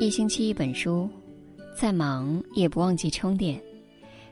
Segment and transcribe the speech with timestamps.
[0.00, 1.10] 一星期一本书，
[1.74, 3.60] 再忙也不忘记充电。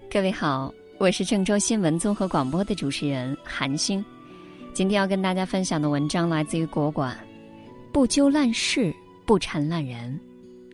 [0.08, 4.05] 各位好，我是郑州新闻综合广播的主持人韩星。
[4.73, 7.18] 今天要跟大家分享的文章来自于国馆，
[7.92, 8.95] 不纠烂事，
[9.27, 10.18] 不缠烂人。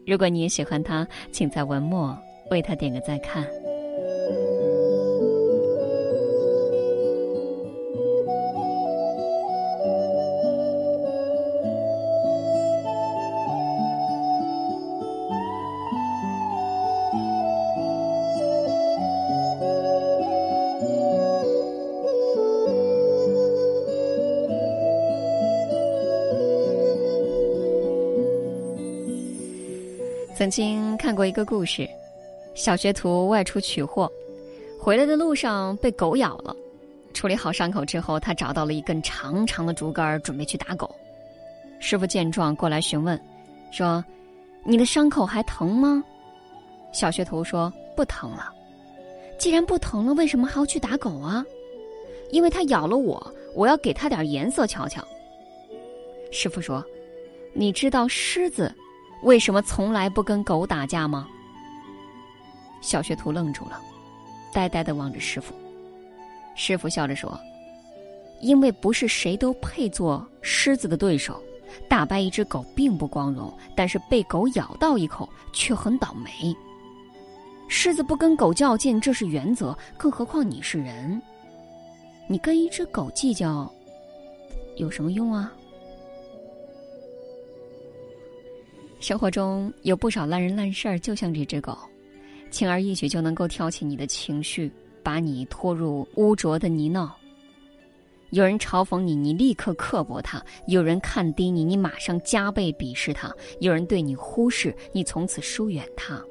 [0.06, 2.14] 如果你也喜欢他，请在文末
[2.50, 3.46] 为他点个再看。
[30.42, 31.88] 曾经看过一个故事，
[32.52, 34.10] 小学徒外出取货，
[34.77, 36.52] 回来的路上被狗咬了。
[37.15, 40.92] 处理好伤口之后，他找到了一根长长的竹竿，准备去打狗。
[41.78, 43.16] 师傅见状过来询问，
[43.70, 44.05] 说
[44.66, 46.02] ：“你的伤口还疼吗？”
[46.90, 48.52] 小学徒说：“不疼了。”
[49.38, 51.46] 既然不疼了，为什么还要去打狗啊？
[52.32, 55.07] 因为它咬了我，我要给它点颜色瞧瞧。
[56.32, 56.85] 师傅说
[57.54, 58.74] ：“你知道狮子？”
[59.23, 61.28] 为什么从来不跟狗打架吗？
[62.80, 63.80] 小学徒愣住了，
[64.53, 65.54] 呆呆的望着师傅。
[66.56, 67.38] 师傅笑着说
[68.42, 71.41] ：“因为不是谁都配做狮子的对手，
[71.88, 76.54] 打败一只狗并不光荣，但是被狗咬到一口却很倒霉。
[77.69, 81.22] 狮子不跟狗较劲，这是原则，更何况你是人，
[82.28, 83.72] 你跟一只狗计较，
[84.76, 85.53] 有什么用啊？”
[89.03, 91.76] 生活中有不少烂人烂事儿，就像这只狗，
[92.53, 94.70] 轻而易举就能够挑起你的情绪，
[95.03, 97.10] 把你拖入污浊的泥淖。
[98.30, 100.38] 有人嘲讽你，你立刻刻薄他；
[100.69, 106.22] 有人看低你，你马上加倍鄙视他；有人对你忽视，你从此疏远他。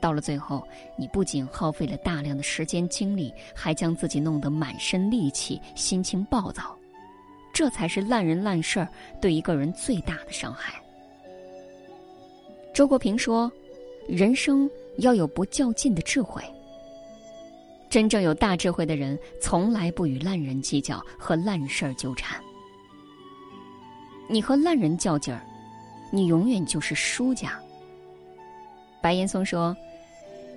[0.00, 0.66] 到了最后，
[0.98, 6.76] 你不仅耗费了大量的时间精力，还将自己弄得满身戾气，心情暴躁。
[7.52, 8.88] 这才是烂人烂事儿
[9.20, 10.81] 对一个人最大的伤害。
[12.72, 13.52] 周国平说
[14.08, 16.42] ：“人生要有不较劲的智慧。
[17.90, 22.42] 真正有大智慧的人，从来不与烂人计较和烂事儿纠缠。
[24.26, 25.44] 你和烂人较劲儿，
[26.10, 27.60] 你永远就是输家。”
[29.02, 29.76] 白岩松说：“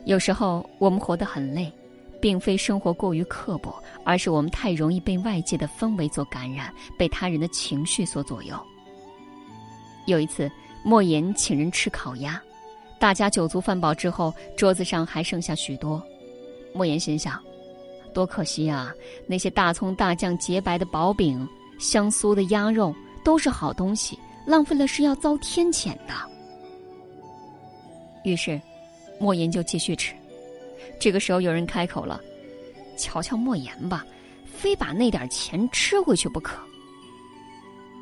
[0.05, 1.69] 有时候我们活得很累，
[2.21, 8.57] 并非生活过于刻薄，而是我们太容易被外界的氛围所感染，被他人的情绪所左右。”
[10.07, 10.49] 有一次。
[10.87, 12.39] 莫言请人吃烤鸭，
[12.99, 15.99] 大家酒足饭饱之后，桌子上还剩下许多。
[16.75, 17.41] 莫言心想：
[18.13, 18.93] 多可惜啊！
[19.25, 26.13] 那些大葱大酱洁白的薄饼、香酥的鸭肉都是好东西，浪费了是要遭天谴的。
[28.23, 28.61] 于是，
[29.19, 30.13] 莫言就继续吃。
[30.99, 32.21] 这个时候，有人开口了
[32.95, 34.05] ：“瞧瞧莫言吧，
[34.45, 36.55] 非把那点钱吃回去不可。”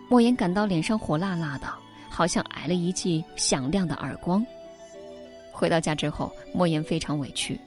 [0.10, 1.83] 莫言感到脸上火辣辣的。
[2.14, 4.46] 好像挨了一记响亮的耳光。
[5.52, 7.60] 回到家之后，莫言非常委屈。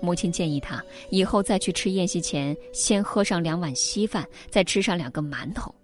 [0.00, 5.74] 母亲建议他以后再去吃宴席前，先喝上两碗稀饭，再吃上两个馒头。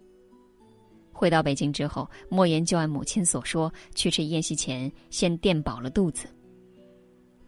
[1.12, 6.26] 回到北京之后，莫言就按母亲所说，去吃宴席前先垫饱了肚子。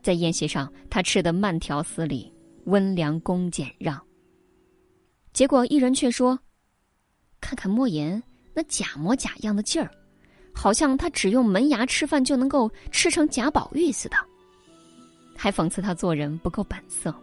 [0.02, 2.30] 在宴席上，他吃的慢条斯理、
[2.66, 3.98] 温良恭俭让。
[5.32, 6.38] 结果一人却说
[7.40, 8.22] ：“看看莫言
[8.54, 9.90] 那假模假样的劲儿。”
[10.54, 14.16] 好像他只用门牙吃饭就能够吃成贾宝玉似的，
[15.36, 17.14] 还讽刺他做人不够本色。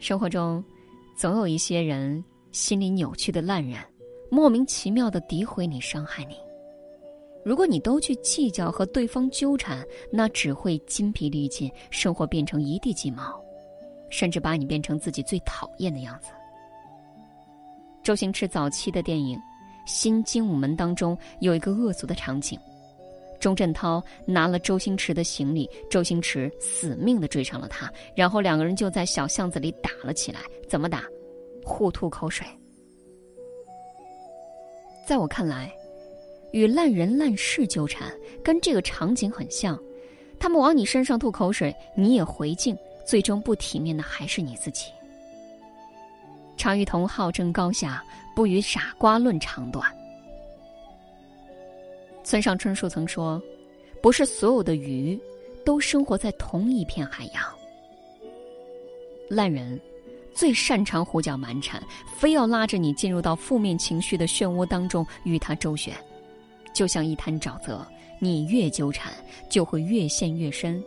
[0.00, 0.62] 生活中，
[1.16, 3.78] 总有一些人心里扭曲的烂人，
[4.30, 6.36] 莫名其妙的诋毁你、伤害你。
[7.44, 13.40] 如果你都去计较和对方纠缠，那只会筋疲力尽，生活变成一地鸡毛，
[14.10, 16.30] 甚至把你变成自己最讨厌的样子。
[18.02, 19.38] 周星驰早期的电影。
[19.86, 22.58] 新精武门当中有一个恶俗的场景，
[23.38, 30.40] 钟镇涛拿了周星驰的行李，周星驰死命的追上了他，然后两个人就在小巷子里打了起来。
[30.68, 31.04] 怎么打？
[31.64, 32.46] 互吐口水。
[35.06, 35.70] 在我看来，
[36.52, 38.10] 与烂人烂事纠缠，
[38.42, 39.78] 跟这个场景很像。
[40.38, 42.76] 他们往你身上吐口水，你也回敬，
[43.06, 44.90] 最终不体面的还是你自己。
[46.64, 48.02] 常与同好争高下，
[48.34, 49.86] 不与傻瓜论长短。
[52.22, 53.38] 村上春树曾说
[54.00, 55.20] ：“不是所有的鱼
[55.62, 57.44] 都生活在同一片海洋。”
[59.28, 59.78] 烂人
[60.32, 61.82] 最擅长胡搅蛮缠，
[62.16, 65.94] 非要拉着你进入到负面情绪的漩涡当中与他周旋。
[66.72, 67.86] 就像一滩沼泽，
[68.18, 69.12] 你越纠缠，
[69.50, 70.82] 就会越陷越深。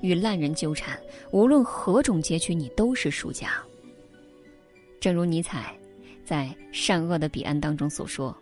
[0.00, 0.98] 与烂人纠缠，
[1.30, 3.52] 无论何种结局，你都是输家。
[5.02, 5.76] 正如尼采
[6.24, 8.32] 在《善恶的彼岸》当中所说：“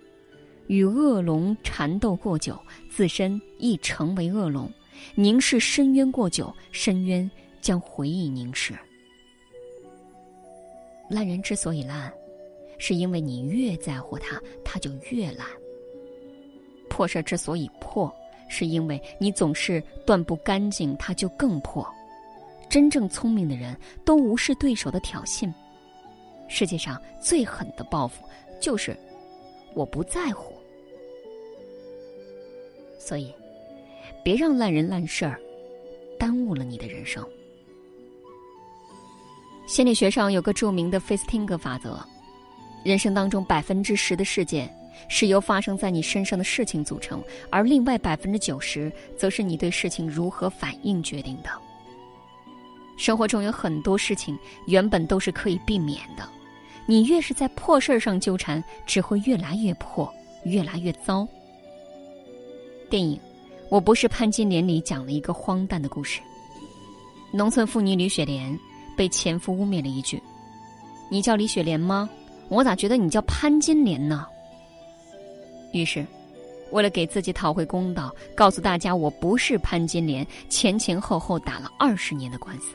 [0.68, 2.54] 与恶龙缠斗过久，
[2.90, 4.68] 自身亦成为恶龙；
[5.14, 7.28] 凝视深渊过久，深渊
[7.62, 8.74] 将回忆凝视。”
[11.08, 12.12] 烂人之所以烂，
[12.76, 15.46] 是因为你越在乎他，他就越烂。
[16.90, 18.14] 破事之所以破。
[18.52, 21.88] 是因为你总是断不干净，他就更破。
[22.68, 23.74] 真正聪明的人
[24.04, 25.50] 都无视对手的挑衅。
[26.50, 28.22] 世界上最狠的报复，
[28.60, 28.94] 就是
[29.72, 30.52] 我不在乎。
[32.98, 33.32] 所以，
[34.22, 35.40] 别让烂人烂事儿
[36.18, 37.26] 耽误了你的人生。
[39.66, 41.98] 心理学上有个著名的费斯汀格法则：
[42.84, 44.70] 人生当中百分之十的事件。
[45.08, 51.50] 是由发生在你身上的事情组成，而另外百分之九十，则是你对事情如何反应决定的。
[52.98, 56.28] 生活中有很多事情原本都是可以避免的，
[56.86, 60.12] 你越是在破事儿上纠缠，只会越来越破，
[60.44, 61.26] 越来越糟。
[62.88, 63.16] 电影
[63.68, 66.20] 《我不是潘金莲》里讲了一个荒诞的故事：
[67.32, 68.58] 农村妇女李雪莲
[68.96, 70.20] 被前夫污蔑了一句
[71.08, 72.10] ：“你叫李雪莲吗？
[72.48, 74.26] 我咋觉得你叫潘金莲呢？”
[75.72, 76.04] 于是，
[76.72, 82.74] 为了给自己讨回公道，告诉大家我不是潘金莲，前前后后打了二十年的官司，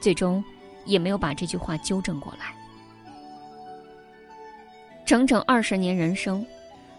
[0.00, 0.42] 最终
[0.86, 2.54] 也没有把这句话纠正过来。
[5.10, 6.46] 整整二十年人生，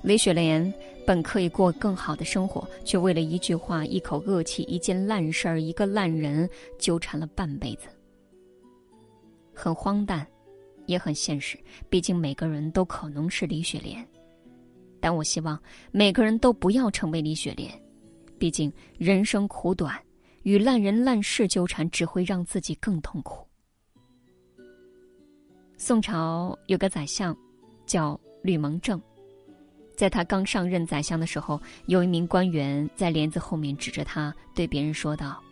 [0.02, 0.62] 李雪莲
[1.08, 7.88] 本可以过更好的生活，却为了一句话、一口恶气、一件烂事儿、一个烂人，纠缠了半辈子。
[9.54, 10.28] 很荒诞，
[10.88, 11.58] 也很现实。
[11.90, 14.06] 毕竟每个人都可能是李雪莲。
[15.00, 15.58] 但我希望
[15.90, 17.72] 每个人都不要成为李雪莲，
[18.38, 19.98] 毕竟人生苦短，
[20.44, 23.48] 与烂人烂事纠缠只会让自己更痛苦。
[25.78, 27.34] 宋朝有个宰相，
[27.92, 29.02] 叫吕蒙正，
[29.98, 35.44] 在他刚上任宰相的时候，有一名官员在帘子后面指着他对别人说道：“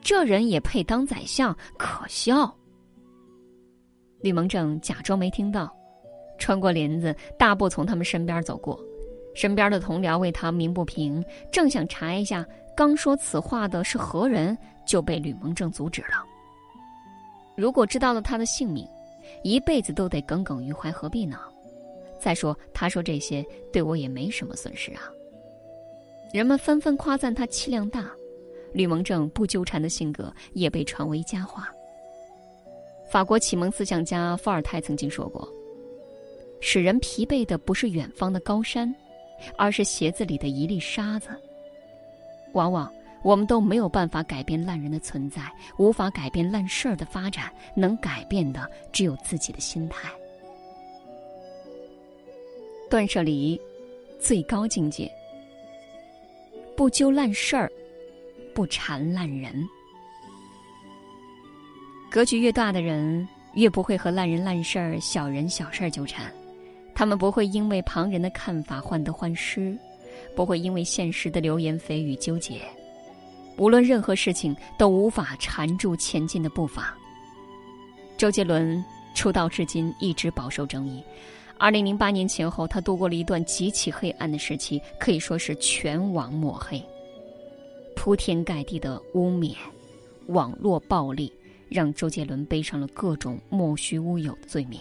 [0.00, 1.54] 这人也配当宰相？
[1.76, 2.50] 可笑！”
[4.22, 5.70] 吕蒙正假装没听到。
[6.38, 8.82] 穿过帘子，大步从他们身边走过，
[9.34, 11.22] 身边的同僚为他鸣不平，
[11.52, 12.42] 正想查一下
[12.74, 16.24] 刚说此话的是何人，就被吕蒙正阻止了。
[17.54, 18.88] 如果知道了他的姓名，
[19.44, 21.38] 一辈子都得耿耿于怀，何必呢？
[22.20, 25.10] 再说，他说这些对我也没什么损失啊。
[26.32, 28.10] 人们纷纷夸赞他气量大，
[28.72, 31.68] 吕蒙正不纠缠的性格也被传为佳话。
[33.10, 35.48] 法国启蒙思想家伏尔泰曾经说过。
[36.60, 38.94] 使人疲惫的不是远方的高山，
[39.56, 41.30] 而是鞋子里的一粒沙子。
[42.52, 42.92] 往往
[43.24, 45.42] 我们都没有办法改变烂人的存在，
[45.78, 50.10] 无法改变烂事儿的发展，能改变的只有自己的心态。
[52.90, 53.58] 断舍离，
[54.18, 55.08] 最高境界。
[56.76, 57.70] 不揪烂事儿，
[58.52, 59.64] 不缠烂人。
[62.10, 66.34] 格局越大的人，越不会和烂人烂事儿、小人小事儿纠缠。
[66.92, 69.78] 他们不会因为旁人的看法患得患失，
[70.34, 72.60] 不会因为现实的流言蜚语纠结。
[73.56, 76.92] 无论任何事情都无法缠住前进的步伐。
[78.16, 81.00] 周杰伦出道至今一直饱受争议。
[81.60, 86.82] 二零零八年前后，他度过了一段极其黑暗的时期，可以说是全网抹黑，
[87.94, 89.54] 铺天盖地的污蔑，
[90.28, 91.30] 网络暴力
[91.68, 94.80] 让周杰伦背上了各种莫须乌有的罪名。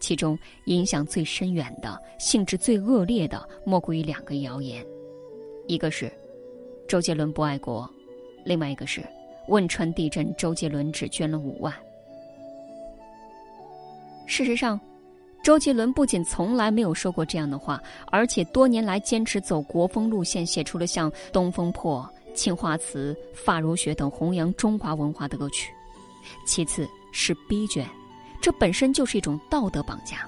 [0.00, 4.84] 其中影响最深远的、性质最恶劣的，莫过于两个谣言：
[5.68, 6.12] 一个是
[6.88, 7.88] 周杰伦不爱国，
[8.44, 9.00] 另外一个是
[9.46, 11.72] 汶川地震，周杰伦只捐了五万。
[14.26, 14.78] 事实上，
[15.44, 25.70] 周杰伦不仅从来没有说过这样的话，而且多年来坚持走国风路线，写出了像《东风破》《青花瓷》《发如雪》等弘扬中华文化的歌曲。
[26.46, 27.86] 其次是逼捐。
[28.40, 30.26] 这本身就是一种道德绑架，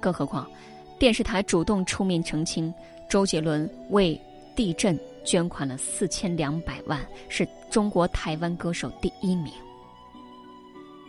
[0.00, 0.50] 更何况，
[0.98, 2.72] 电视台主动出面澄清，
[3.10, 4.18] 周杰伦为
[4.56, 6.98] 地震捐款了四千两百万，
[7.28, 9.52] 是中国台湾歌手第一名。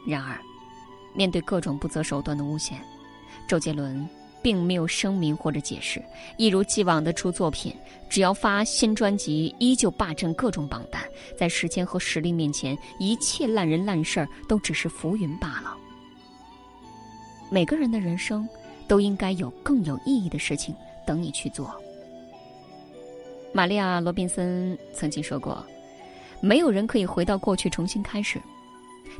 [0.05, 0.37] 然而，
[1.13, 2.77] 面对各种不择手段的诬陷，
[3.47, 4.07] 周杰伦
[4.41, 6.03] 并没有声明或者解释，
[6.37, 7.73] 一如既往的出作品，
[8.09, 11.01] 只要发新专辑，依旧霸占各种榜单。
[11.37, 15.77] 在时间和实力面前，一切烂人烂事儿都只是浮云罢了。
[17.49, 18.47] 每个人的人生，
[18.87, 20.75] 都应该有更有意义的事情
[21.05, 21.73] 等你去做，
[23.53, 25.65] 玛利亚·罗宾森曾经说过
[26.41, 28.41] ：“没有人可以回到过去重新开始，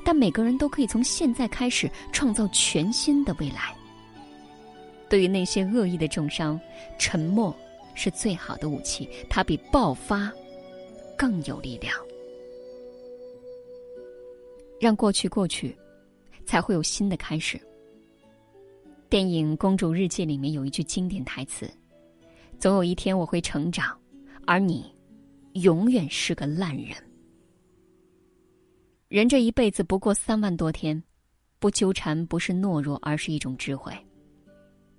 [0.04, 3.74] 但每个人都可以从现在开始创造全新的未来。”
[5.10, 6.60] 对于那些恶意的重伤，
[6.98, 7.56] 沉默
[7.96, 10.32] 是最好的武器，它比爆发
[11.18, 11.94] 更有力量。
[14.80, 15.76] 让过去过去，
[16.46, 17.60] 才会有新的开始。
[19.10, 21.70] 电影《公主日记》里面有一句经典台词
[22.60, 23.96] ：“总有一天我会成长，
[24.48, 24.92] 而你，
[25.54, 26.98] 永远是个烂人。”
[29.08, 31.02] 人这一辈子不过三万多天，
[31.60, 33.94] 不纠缠不是懦弱，而是一种智慧。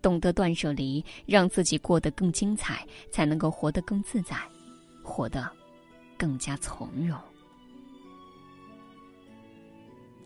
[0.05, 4.37] 懂得断舍离，让自己过得更精彩，才能够活得更自在，
[5.03, 5.51] 活得
[6.19, 7.19] 更加从容。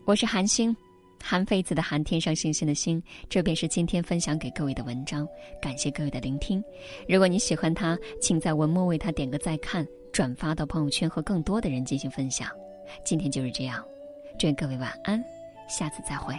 [0.03, 0.75] 我是韩星。
[1.21, 5.25] 韩非子的韩，天上星星的星，这便是今天分享给各位的文章。
[5.61, 6.61] 感谢各位的聆听。
[7.07, 12.49] 如果你喜欢他，请在文末为他点个再看，转发到朋友圈和更多的人进行分享。
[13.05, 13.81] 今天就是这样，
[14.37, 15.23] 祝各位晚安，
[15.69, 16.35] 下次再会。